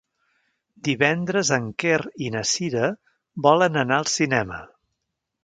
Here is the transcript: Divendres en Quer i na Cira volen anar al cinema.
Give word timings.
Divendres 0.87 1.51
en 1.57 1.67
Quer 1.83 1.99
i 2.29 2.33
na 2.37 2.41
Cira 2.53 2.89
volen 3.49 3.79
anar 3.85 4.01
al 4.01 4.11
cinema. 4.17 4.61